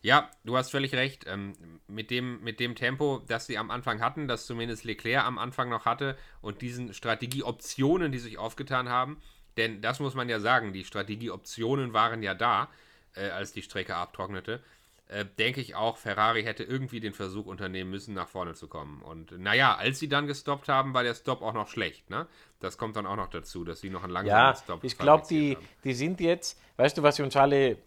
[0.00, 1.24] Ja, du hast völlig recht.
[1.26, 1.54] Ähm,
[1.88, 5.70] mit, dem, mit dem Tempo, das sie am Anfang hatten, das zumindest Leclerc am Anfang
[5.70, 9.20] noch hatte und diesen Strategieoptionen, die sich aufgetan haben,
[9.56, 12.68] denn das muss man ja sagen, die Strategieoptionen waren ja da,
[13.14, 14.62] äh, als die Strecke abtrocknete.
[15.08, 19.02] Äh, denke ich auch, Ferrari hätte irgendwie den Versuch unternehmen müssen, nach vorne zu kommen.
[19.02, 22.10] Und naja, als sie dann gestoppt haben, war der Stop auch noch schlecht.
[22.10, 22.26] Ne?
[22.60, 25.24] Das kommt dann auch noch dazu, dass sie noch einen langsamen ja, Stop Ich glaube,
[25.28, 27.78] die, die sind jetzt, weißt du, was wir uns alle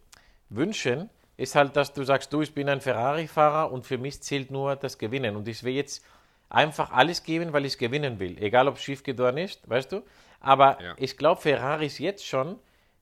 [0.50, 1.10] wünschen?
[1.42, 4.76] ist halt, dass du sagst, du, ich bin ein Ferrari-Fahrer und für mich zählt nur
[4.76, 5.36] das Gewinnen.
[5.36, 6.06] Und ich will jetzt
[6.50, 8.38] einfach alles geben, weil ich gewinnen will.
[8.38, 10.04] Egal, ob es schief geht oder nicht, weißt du?
[10.40, 10.94] Aber ja.
[10.98, 12.60] ich glaube, Ferrari ist jetzt schon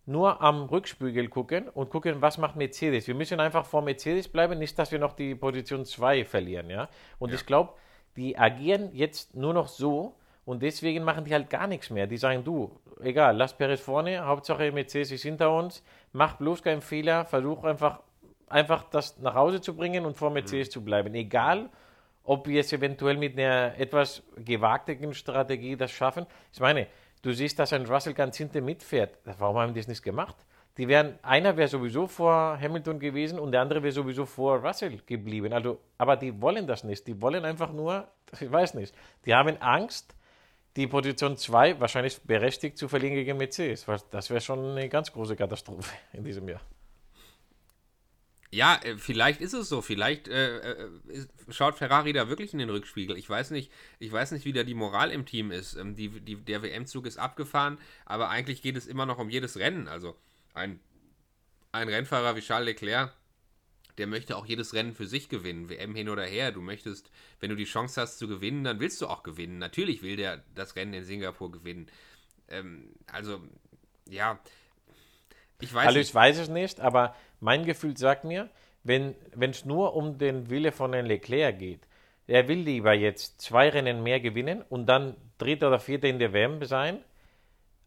[0.10, 3.08] nur am Rückspiegel gucken und gucken, was macht Mercedes.
[3.08, 6.90] Wir müssen einfach vor Mercedes bleiben, nicht, dass wir noch die Position 2 verlieren, ja?
[7.20, 7.36] Und ja.
[7.36, 7.74] ich glaube,
[8.18, 12.08] die agieren jetzt nur noch so und deswegen machen die halt gar nichts mehr.
[12.08, 16.82] Die sagen, du, egal, lass Perez vorne, Hauptsache Mercedes ist hinter uns, mach bloß keinen
[16.82, 18.00] Fehler, versuch einfach
[18.50, 20.72] einfach das nach Hause zu bringen und vor Mercedes mhm.
[20.72, 21.14] zu bleiben.
[21.14, 21.70] Egal,
[22.24, 26.26] ob wir es eventuell mit einer etwas gewagten Strategie das schaffen.
[26.52, 26.88] Ich meine,
[27.22, 29.18] du siehst, dass ein Russell ganz hinten mitfährt.
[29.24, 30.36] Warum haben die das nicht gemacht?
[30.78, 35.00] Die wären, einer wäre sowieso vor Hamilton gewesen und der andere wäre sowieso vor Russell
[35.06, 35.52] geblieben.
[35.52, 37.06] Also, aber die wollen das nicht.
[37.06, 38.08] Die wollen einfach nur,
[38.40, 40.16] ich weiß nicht, die haben Angst,
[40.76, 43.86] die Position 2 wahrscheinlich berechtigt zu verlieren gegen Mercedes.
[44.12, 46.62] Das wäre schon eine ganz große Katastrophe in diesem Jahr.
[48.52, 49.82] Ja, äh, vielleicht ist es so.
[49.82, 50.90] Vielleicht äh, äh
[51.50, 53.18] schaut Ferrari da wirklich in den Rückspiegel.
[53.18, 55.76] Ich weiß nicht, ich weiß nicht, wie da die Moral im Team ist.
[55.76, 59.58] Ähm, die, die, der WM-Zug ist abgefahren, aber eigentlich geht es immer noch um jedes
[59.58, 59.88] Rennen.
[59.88, 60.16] Also
[60.54, 60.80] ein,
[61.72, 63.14] ein Rennfahrer wie Charles Leclerc,
[64.00, 66.52] der möchte auch jedes Rennen für sich gewinnen, WM hin oder her.
[66.52, 69.60] Du möchtest, wenn du die Chance hast zu gewinnen, dann willst du auch gewinnen.
[69.60, 71.88] Natürlich will der das Rennen in Singapur gewinnen.
[72.48, 73.42] Ähm, also,
[74.10, 74.40] ja,
[75.62, 78.50] ich weiß also ich weiß es nicht, aber mein Gefühl sagt mir,
[78.84, 81.82] wenn es nur um den Wille von den Leclerc geht,
[82.28, 86.32] er will lieber jetzt zwei Rennen mehr gewinnen und dann dritter oder vierter in der
[86.32, 87.00] WM sein,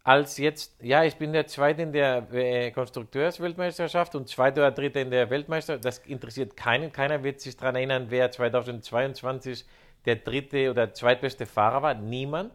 [0.05, 5.01] als jetzt, ja, ich bin der Zweite in der äh, Konstrukteursweltmeisterschaft und Zweiter oder Dritter
[5.01, 5.85] in der Weltmeisterschaft.
[5.85, 6.91] Das interessiert keinen.
[6.91, 9.65] Keiner wird sich daran erinnern, wer 2022
[10.05, 11.95] der dritte oder zweitbeste Fahrer war.
[11.95, 12.53] Niemand.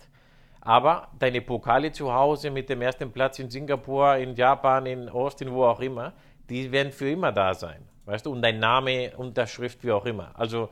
[0.60, 5.54] Aber deine Pokale zu Hause mit dem ersten Platz in Singapur, in Japan, in Austin,
[5.54, 6.12] wo auch immer,
[6.50, 7.84] die werden für immer da sein.
[8.06, 8.32] Weißt du?
[8.32, 10.32] Und dein Name, Unterschrift, wie auch immer.
[10.40, 10.70] Also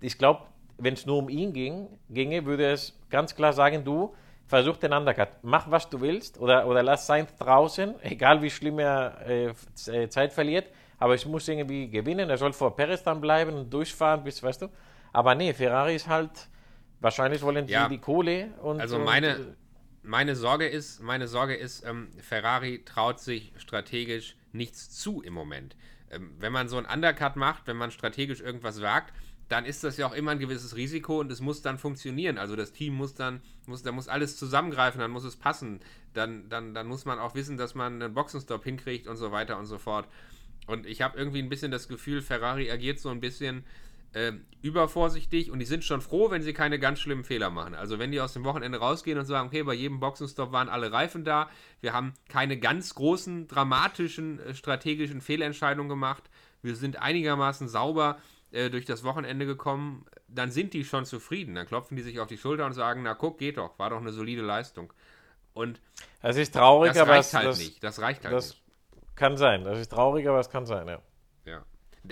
[0.00, 0.42] ich glaube,
[0.78, 4.14] wenn es nur um ihn ging, ginge, würde es ganz klar sagen, du,
[4.46, 5.28] versuch den Undercut.
[5.42, 9.52] Mach, was du willst oder, oder lass Sainz draußen, egal wie schlimm er äh,
[9.90, 10.70] äh, Zeit verliert.
[10.98, 12.28] Aber ich muss irgendwie gewinnen.
[12.28, 14.68] Er soll vor Perez dann bleiben und durchfahren, bis, weißt du.
[15.12, 16.48] Aber nee, Ferrari ist halt
[17.00, 18.80] Wahrscheinlich wollen die ja, die Kohle und.
[18.80, 19.56] Also meine,
[20.02, 25.76] meine Sorge ist, meine Sorge ist, ähm, Ferrari traut sich strategisch nichts zu im Moment.
[26.10, 29.12] Ähm, wenn man so einen Undercut macht, wenn man strategisch irgendwas wagt,
[29.48, 32.36] dann ist das ja auch immer ein gewisses Risiko und es muss dann funktionieren.
[32.36, 35.80] Also das Team muss dann, muss, da muss alles zusammengreifen, dann muss es passen.
[36.12, 39.58] Dann, dann, dann muss man auch wissen, dass man einen Boxenstopp hinkriegt und so weiter
[39.58, 40.06] und so fort.
[40.66, 43.64] Und ich habe irgendwie ein bisschen das Gefühl, Ferrari agiert so ein bisschen
[44.18, 47.74] äh, übervorsichtig und die sind schon froh, wenn sie keine ganz schlimmen Fehler machen.
[47.74, 50.90] Also wenn die aus dem Wochenende rausgehen und sagen, okay, bei jedem Boxenstopp waren alle
[50.90, 51.48] Reifen da,
[51.80, 56.24] wir haben keine ganz großen, dramatischen, äh, strategischen Fehlentscheidungen gemacht,
[56.62, 58.18] wir sind einigermaßen sauber
[58.50, 61.54] äh, durch das Wochenende gekommen, dann sind die schon zufrieden.
[61.54, 64.00] Dann klopfen die sich auf die Schulter und sagen, na guck, geht doch, war doch
[64.00, 64.92] eine solide Leistung.
[65.54, 65.80] Und
[66.22, 67.82] das ist traurig, das aber reicht halt das, nicht.
[67.84, 68.62] Das reicht halt das nicht.
[69.14, 69.64] Kann sein.
[69.64, 71.00] Das ist traurig, aber es kann sein, ja.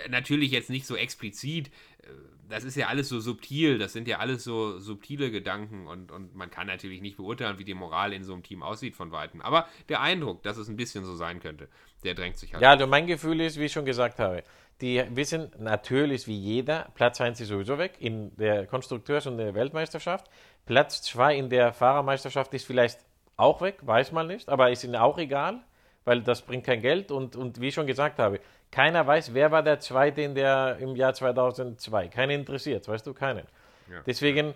[0.09, 2.09] Natürlich jetzt nicht so explizit, äh,
[2.49, 6.35] das ist ja alles so subtil, das sind ja alles so subtile Gedanken und, und
[6.35, 9.41] man kann natürlich nicht beurteilen, wie die Moral in so einem Team aussieht von Weitem.
[9.41, 11.69] Aber der Eindruck, dass es ein bisschen so sein könnte,
[12.05, 12.63] der drängt sich halt.
[12.63, 14.45] Ja, also mein Gefühl ist, wie ich schon gesagt habe,
[14.81, 19.55] die wissen natürlich wie jeder, Platz 1 ist sowieso weg in der Konstrukteurs- und der
[19.55, 20.27] Weltmeisterschaft.
[20.67, 23.01] Platz 2 in der Fahrermeisterschaft ist vielleicht
[23.37, 25.63] auch weg, weiß man nicht, aber ist ihnen auch egal,
[26.07, 28.41] weil das bringt kein Geld und, und wie ich schon gesagt habe,
[28.71, 32.09] keiner weiß, wer war der Zweite in der, im Jahr 2002.
[32.09, 33.47] Keiner interessiert, weißt du, keinen.
[33.91, 34.01] Ja.
[34.07, 34.55] Deswegen,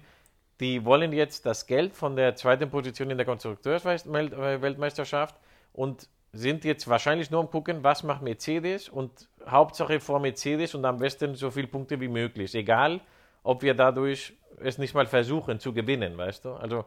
[0.61, 5.35] die wollen jetzt das Geld von der zweiten Position in der Konstrukteursweltmeisterschaft
[5.73, 10.85] und sind jetzt wahrscheinlich nur am gucken, was macht Mercedes und Hauptsache vor Mercedes und
[10.85, 12.55] am besten so viele Punkte wie möglich.
[12.55, 13.01] Egal,
[13.43, 16.53] ob wir dadurch es nicht mal versuchen zu gewinnen, weißt du?
[16.53, 16.85] Also,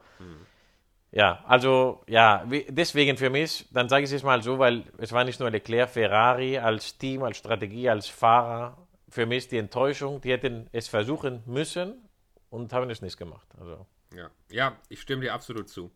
[1.15, 5.23] ja, also, ja, deswegen für mich, dann sage ich es mal so, weil es war
[5.23, 10.31] nicht nur Leclerc, Ferrari als Team, als Strategie, als Fahrer, für mich die Enttäuschung, die
[10.31, 12.09] hätten es versuchen müssen
[12.49, 13.47] und haben es nicht gemacht.
[13.59, 14.31] Also, Ja.
[14.49, 15.91] ja, ich stimme dir absolut zu.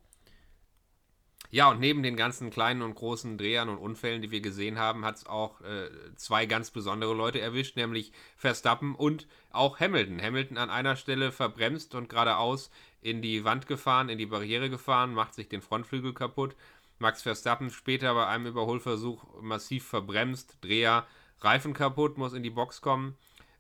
[1.50, 5.06] Ja, und neben den ganzen kleinen und großen Drehern und Unfällen, die wir gesehen haben,
[5.06, 10.22] hat es auch äh, zwei ganz besondere Leute erwischt, nämlich Verstappen und auch Hamilton.
[10.22, 12.70] Hamilton an einer Stelle verbremst und geradeaus
[13.02, 16.56] in die Wand gefahren, in die Barriere gefahren, macht sich den Frontflügel kaputt.
[17.00, 21.06] Max Verstappen später bei einem Überholversuch massiv verbremst, Dreher,
[21.42, 23.16] Reifen kaputt, muss in die Box kommen.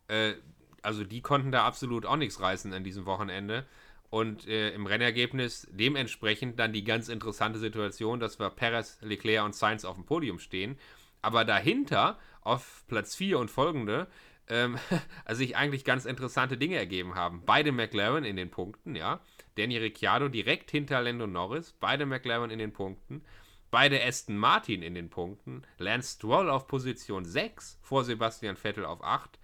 [0.07, 0.33] Äh,
[0.81, 3.65] also die konnten da absolut auch nichts reißen an diesem Wochenende.
[4.09, 9.53] Und äh, im Rennergebnis dementsprechend dann die ganz interessante Situation, dass wir Perez, Leclerc und
[9.53, 10.77] Sainz auf dem Podium stehen.
[11.21, 14.07] Aber dahinter, auf Platz 4 und folgende,
[14.49, 14.77] ähm,
[15.25, 17.43] also sich eigentlich ganz interessante Dinge ergeben haben.
[17.45, 19.19] Beide McLaren in den Punkten, ja.
[19.55, 23.23] Danny Ricciardo direkt hinter Lando Norris, beide McLaren in den Punkten.
[23.69, 25.63] Beide Aston Martin in den Punkten.
[25.77, 29.37] Lance Stroll auf Position 6 vor Sebastian Vettel auf 8.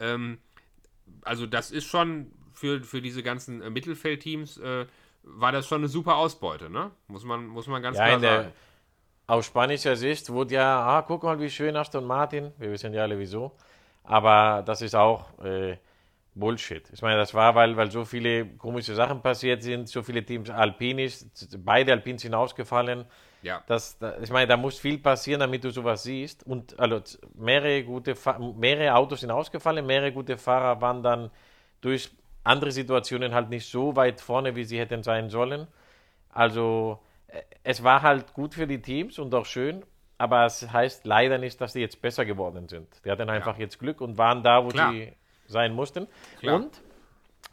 [0.00, 0.38] Ähm,
[1.22, 4.86] also das ist schon für, für diese ganzen äh, Mittelfeldteams äh,
[5.22, 6.90] war das schon eine super Ausbeute, ne?
[7.08, 8.52] Muss man, muss man ganz ja, klar sagen.
[9.26, 13.02] aus spanischer Sicht wurde ja, ah, guck mal, wie schön Aston Martin, wir wissen ja
[13.02, 13.56] alle wieso,
[14.06, 15.76] aber das ist auch äh,
[16.34, 16.88] Bullshit.
[16.92, 20.50] Ich meine, das war, weil, weil so viele komische Sachen passiert sind, so viele Teams,
[20.50, 23.06] Alpinis, beide Alpins sind ausgefallen.
[23.42, 23.62] Ja.
[23.66, 26.46] Das, da, ich meine, da muss viel passieren, damit du sowas siehst.
[26.46, 27.00] Und also
[27.34, 31.30] mehrere gute, Fa mehrere Autos sind ausgefallen, mehrere gute Fahrer waren dann
[31.80, 32.10] durch
[32.44, 35.66] andere Situationen halt nicht so weit vorne, wie sie hätten sein sollen.
[36.28, 39.84] Also äh, es war halt gut für die Teams und auch schön,
[40.18, 42.88] aber es heißt leider nicht, dass die jetzt besser geworden sind.
[43.04, 44.92] Die hatten einfach jetzt Glück und waren da, wo Klar.
[44.92, 45.12] sie
[45.46, 46.06] sein mussten.
[46.40, 46.56] Klar.
[46.56, 46.80] Und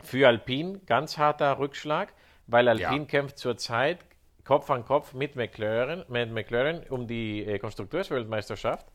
[0.03, 2.13] für Alpine ganz harter Rückschlag,
[2.47, 3.05] weil Alpine Ja.
[3.05, 3.99] kämpft zurzeit
[4.43, 8.85] Kopf an Kopf mit McLaren, mit McLaren um die äh, Konstrukteursweltmeisterschaft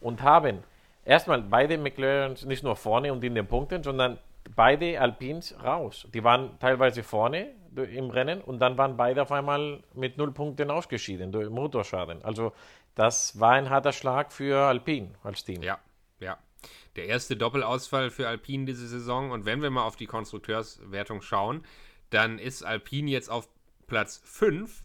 [0.00, 0.62] und haben
[1.04, 4.18] erstmal beide McLaren nicht nur vorne und in den Punkten, sondern
[4.54, 6.06] beide Alpines raus.
[6.12, 10.70] Die waren teilweise vorne im Rennen und dann waren beide auf einmal mit null Punkten
[10.70, 12.24] ausgeschieden durch Motorschaden.
[12.24, 12.52] Also
[12.96, 15.62] das war ein harter Schlag für Alpine als Team.
[15.62, 15.78] Ja,
[16.18, 16.38] ja.
[16.96, 19.30] Der erste Doppelausfall für Alpine diese Saison.
[19.30, 21.62] Und wenn wir mal auf die Konstrukteurswertung schauen,
[22.10, 23.48] dann ist Alpine jetzt auf
[23.86, 24.82] Platz 5,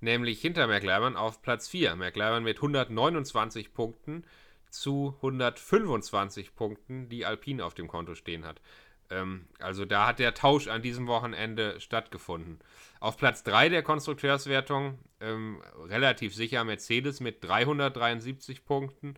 [0.00, 1.96] nämlich hinter McLaren auf Platz 4.
[1.96, 4.24] McLaren mit 129 Punkten
[4.70, 8.60] zu 125 Punkten, die Alpine auf dem Konto stehen hat.
[9.10, 12.60] Ähm, also da hat der Tausch an diesem Wochenende stattgefunden.
[13.00, 19.14] Auf Platz 3 der Konstrukteurswertung ähm, relativ sicher Mercedes mit 373 Punkten.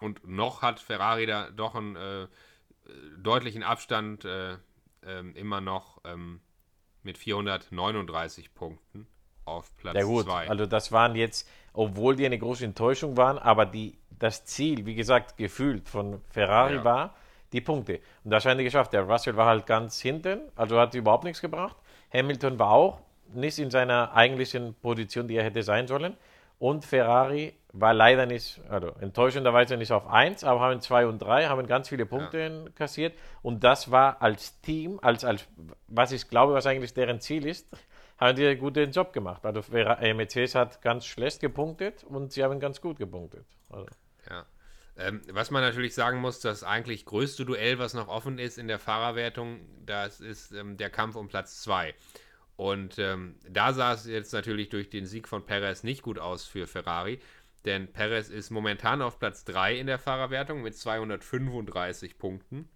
[0.00, 2.26] Und noch hat Ferrari da doch einen äh,
[3.18, 4.56] deutlichen Abstand äh,
[5.06, 6.40] ähm, immer noch ähm,
[7.02, 9.06] mit 439 Punkten
[9.44, 10.48] auf Platz Ja gut, 2.
[10.48, 14.94] also das waren jetzt, obwohl die eine große Enttäuschung waren, aber die, das Ziel, wie
[14.94, 16.84] gesagt, gefühlt von Ferrari Ja.
[16.84, 17.16] war
[17.54, 18.00] die Punkte.
[18.24, 18.92] Und das haben die geschafft.
[18.92, 21.76] Der Russell war halt ganz hinten, also hat überhaupt nichts gebracht.
[22.12, 23.00] Hamilton war auch
[23.32, 26.16] nicht in seiner eigentlichen Position, die er hätte sein sollen.
[26.58, 31.46] Und Ferrari war leider nicht, also enttäuschenderweise nicht auf 1, aber haben 2 und 3,
[31.46, 33.14] haben ganz viele Punkte kassiert.
[33.42, 35.46] Und das war als Team, als, als
[35.88, 37.68] was ich glaube, was eigentlich deren Ziel ist,
[38.18, 39.44] haben die einen guten Job gemacht.
[39.44, 43.44] Also äh, Mercedes hat ganz schlecht gepunktet und sie haben ganz gut gepunktet.
[43.70, 43.86] Also,
[44.30, 44.44] Ja.
[44.96, 48.68] Ähm, was man natürlich sagen muss, das eigentlich größte Duell, was noch offen ist in
[48.68, 51.94] der Fahrerwertung, das ist ähm, der Kampf um Platz 2.
[52.56, 56.44] Und ähm, da sah es jetzt natürlich durch den Sieg von Perez nicht gut aus
[56.44, 57.18] für Ferrari,
[57.64, 62.68] denn Perez ist momentan auf Platz 3 in der Fahrerwertung mit 235 Punkten.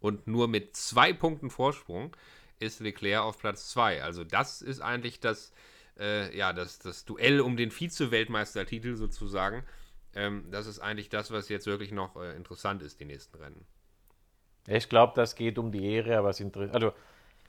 [0.00, 2.14] Und nur mit zwei Punkten Vorsprung
[2.60, 4.02] ist Leclerc auf Platz 2.
[4.02, 5.52] Also das ist eigentlich das,
[5.98, 9.64] äh, ja, das, das Duell um den Vize-Weltmeistertitel sozusagen.
[10.14, 13.66] Ähm, das ist eigentlich das, was jetzt wirklich noch äh, interessant ist, die nächsten Rennen.
[14.66, 16.74] ich glaube, das geht um die Ehre, aber es interessiert.
[16.74, 16.92] Also,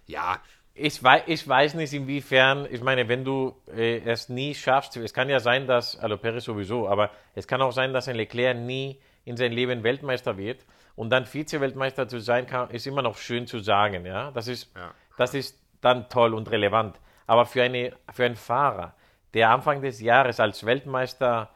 [0.08, 0.39] Ja,
[0.73, 5.13] ich weiß, ich weiß nicht, inwiefern, ich meine, wenn du äh, es nie schaffst, es
[5.13, 8.58] kann ja sein, dass, also Perez sowieso, aber es kann auch sein, dass ein Leclerc
[8.58, 13.17] nie in seinem Leben Weltmeister wird und dann Vize-Weltmeister zu sein kann, ist immer noch
[13.17, 14.06] schön zu sagen.
[14.06, 14.32] Ja?
[14.32, 14.93] Das, ist, Ja.
[15.17, 16.99] das ist dann toll und relevant.
[17.25, 18.93] Aber für, eine, für einen Fahrer,
[19.34, 21.49] der Anfang des Jahres als Weltmeister,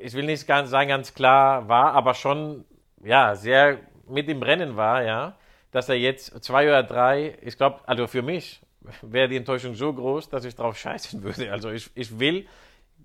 [0.00, 2.64] ich will nicht ganz sagen ganz klar war, aber schon
[3.02, 5.36] ja, sehr mit im Rennen war, ja,
[5.70, 8.60] dass er jetzt zwei oder drei, ich glaube, also für mich
[9.02, 11.50] wäre die Enttäuschung so groß, dass ich drauf scheißen würde.
[11.52, 12.46] Also ich, ich will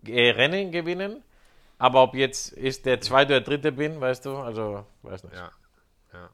[0.05, 1.23] äh, Rennen gewinnen,
[1.77, 5.35] aber ob jetzt ist der zweite oder dritte bin, weißt du, also weiß nicht.
[5.35, 5.51] Ja,
[6.13, 6.29] ja.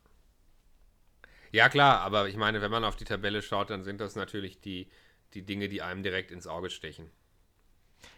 [1.51, 4.59] Ja, klar, aber ich meine, wenn man auf die Tabelle schaut, dann sind das natürlich
[4.59, 4.89] die,
[5.33, 7.09] die Dinge, die einem direkt ins Auge stechen.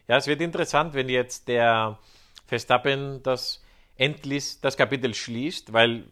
[0.07, 1.99] Ja, es wird interessant, wenn jetzt der
[2.45, 3.61] Verstappen das
[3.97, 6.05] endlich das Kapitel schließt, weil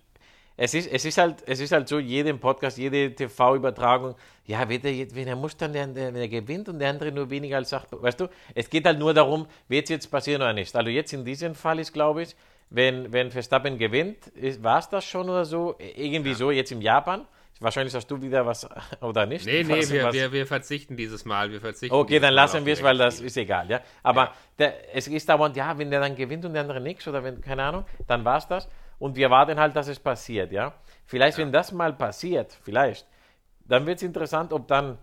[0.57, 4.83] es ist, es ist halt, es ist halt so, jedem Podcast, jede TV-Übertragung, ja, wenn
[4.83, 7.69] er, wenn er muss dann, der, wenn er gewinnt und der andere nur weniger als
[7.69, 10.75] sagt, weißt du, es geht halt nur darum, wird es jetzt passieren oder nicht.
[10.75, 12.35] Also jetzt in diesem Fall ist, glaube ich,
[12.69, 14.31] wenn, wenn Verstappen gewinnt,
[14.61, 17.25] war es das schon oder so, irgendwie so, jetzt in Japan.
[17.61, 18.67] Wahrscheinlich hast du wieder was
[19.01, 19.45] oder nicht.
[19.45, 21.51] Nee, nee, Was- wir, was- wir, wir verzichten dieses Mal.
[21.51, 23.79] Wir verzichten Okay, dann lassen wir es, weil das ist egal, ja.
[24.03, 24.33] Aber Ja.
[24.59, 27.39] Der, es ist dauernd, ja, wenn der dann gewinnt und der andere nichts oder wenn,
[27.41, 28.67] keine Ahnung, dann war es das.
[28.99, 30.73] Und wir warten halt, dass es passiert, ja.
[31.05, 33.05] Vielleicht, wenn das mal passiert, vielleicht,
[33.67, 34.97] dann wird es interessant, ob dann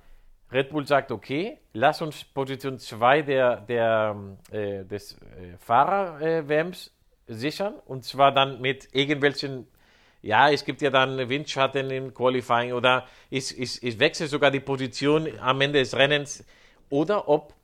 [0.51, 4.17] Red Bull sagt, okay, lass uns Position 2 der, der,
[4.51, 6.91] äh, des äh, Fahrer-WMs
[7.27, 9.67] sichern und zwar dann mit irgendwelchen
[10.23, 14.61] ja, es gibt ja dann Windschatten im Qualifying oder ich, ich, ich wechsle sogar die
[14.61, 16.45] Position am Ende des Rennens.
[16.91, 17.55] Oder ob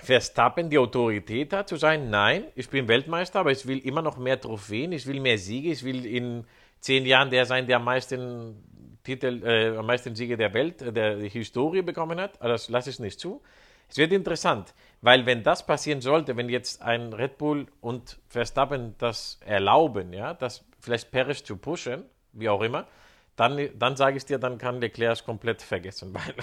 [0.00, 4.16] Verstappen die Autorität hat, zu sagen, nein, ich bin Weltmeister, aber ich will immer noch
[4.16, 6.44] mehr Trophäen, ich will mehr Siege, ich will in
[6.80, 10.92] zehn Jahren der sein, der am meisten Titel, äh, am meisten Siege der Welt, äh,
[10.92, 12.40] der Historie bekommen hat.
[12.40, 13.42] Das lasse ich nicht zu.
[13.92, 18.94] Es wird interessant, weil wenn das passieren sollte, wenn jetzt ein Red Bull und Verstappen
[18.96, 22.86] das erlauben, ja, das vielleicht Perez zu pushen, wie auch immer,
[23.36, 26.34] dann, dann sage ich dir, dann kann Leclerc es komplett vergessen, weil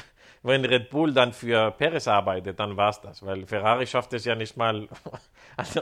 [0.44, 4.26] wenn Red Bull dann für Perez arbeitet, dann war es das, weil Ferrari schafft es
[4.26, 4.88] ja nicht mal,
[5.58, 5.82] also,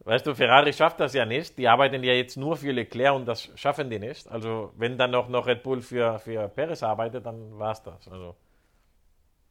[0.00, 3.24] weißt du, Ferrari schafft das ja nicht, die arbeiten ja jetzt nur für Leclerc und
[3.24, 7.24] das schaffen die nicht, also wenn dann auch noch Red Bull für, für Perez arbeitet,
[7.24, 8.36] dann war es das, also.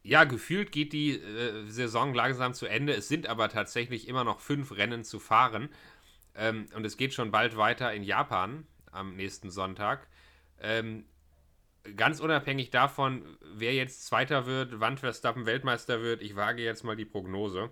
[0.04, 2.94] Ja, gefühlt geht die äh, Saison langsam zu Ende.
[2.94, 5.70] Es sind aber tatsächlich immer noch fünf Rennen zu fahren.
[6.36, 10.08] Ähm, und es geht schon bald weiter in Japan am nächsten Sonntag.
[10.60, 11.06] Ähm,
[11.96, 16.96] ganz unabhängig davon, wer jetzt Zweiter wird, wann Verstappen Weltmeister wird, ich wage jetzt mal
[16.96, 17.70] die Prognose,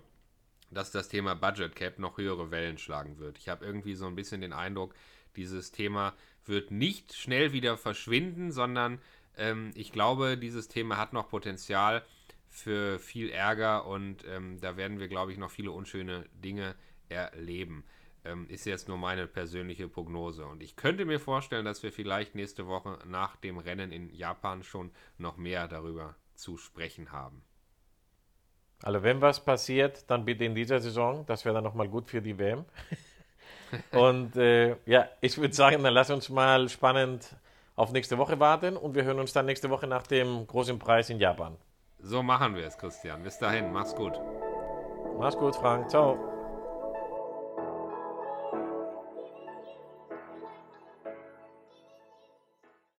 [0.70, 3.38] dass das Thema Budget Cap noch höhere Wellen schlagen wird.
[3.38, 4.94] Ich habe irgendwie so ein bisschen den Eindruck,
[5.36, 6.14] dieses Thema
[6.44, 9.00] wird nicht schnell wieder verschwinden, sondern
[9.36, 12.04] ähm, ich glaube, dieses Thema hat noch Potenzial
[12.50, 16.74] für viel Ärger und ähm, da werden wir, glaube ich, noch viele unschöne Dinge
[17.08, 17.84] erleben.
[18.24, 20.44] Ähm, ist jetzt nur meine persönliche Prognose.
[20.44, 24.62] Und ich könnte mir vorstellen, dass wir vielleicht nächste Woche nach dem Rennen in Japan
[24.62, 27.42] schon noch mehr darüber zu sprechen haben.
[28.82, 31.24] Also wenn was passiert, dann bitte in dieser Saison.
[31.26, 32.64] Das wäre dann nochmal gut für die WM.
[33.92, 37.36] und äh, ja, ich würde sagen, dann lass uns mal spannend
[37.76, 41.08] auf nächste Woche warten und wir hören uns dann nächste Woche nach dem großen Preis
[41.08, 41.56] in Japan.
[42.02, 43.22] So machen wir es, Christian.
[43.22, 44.18] Bis dahin, mach's gut.
[45.18, 45.90] Mach's gut, Frank.
[45.90, 46.29] Ciao.